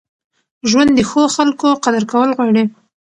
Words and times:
ژوند 0.69 0.89
د 0.95 0.99
ښو 1.09 1.23
خلکو 1.35 1.67
قدر 1.83 2.03
کول 2.11 2.29
غواړي. 2.37 2.63